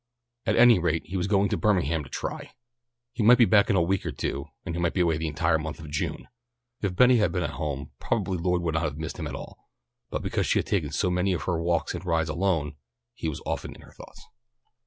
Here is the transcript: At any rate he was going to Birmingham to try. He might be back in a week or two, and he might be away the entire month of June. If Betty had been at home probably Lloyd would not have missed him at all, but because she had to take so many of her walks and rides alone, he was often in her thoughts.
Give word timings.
At 0.47 0.55
any 0.55 0.79
rate 0.79 1.03
he 1.05 1.15
was 1.15 1.27
going 1.27 1.49
to 1.49 1.57
Birmingham 1.57 2.03
to 2.03 2.09
try. 2.09 2.55
He 3.13 3.21
might 3.21 3.37
be 3.37 3.45
back 3.45 3.69
in 3.69 3.75
a 3.75 3.81
week 3.83 4.03
or 4.03 4.11
two, 4.11 4.45
and 4.65 4.73
he 4.73 4.81
might 4.81 4.95
be 4.95 4.99
away 5.01 5.17
the 5.17 5.27
entire 5.27 5.59
month 5.59 5.79
of 5.79 5.91
June. 5.91 6.27
If 6.81 6.95
Betty 6.95 7.17
had 7.17 7.31
been 7.31 7.43
at 7.43 7.51
home 7.51 7.91
probably 7.99 8.39
Lloyd 8.39 8.63
would 8.63 8.73
not 8.73 8.81
have 8.81 8.97
missed 8.97 9.19
him 9.19 9.27
at 9.27 9.35
all, 9.35 9.69
but 10.09 10.23
because 10.23 10.47
she 10.47 10.57
had 10.57 10.65
to 10.65 10.81
take 10.81 10.91
so 10.91 11.11
many 11.11 11.33
of 11.33 11.43
her 11.43 11.61
walks 11.61 11.93
and 11.93 12.03
rides 12.03 12.29
alone, 12.31 12.77
he 13.13 13.29
was 13.29 13.43
often 13.45 13.75
in 13.75 13.81
her 13.83 13.91
thoughts. 13.93 14.25